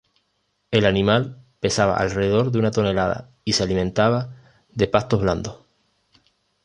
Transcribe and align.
El 0.71 0.87
animal 0.87 1.37
pesaba 1.59 1.95
alrededor 1.97 2.49
de 2.51 2.57
una 2.57 2.71
tonelada, 2.71 3.29
y 3.45 3.53
se 3.53 3.61
alimentaba 3.61 4.33
de 4.73 4.87
pastos 4.87 5.21
blandos. 5.21 5.59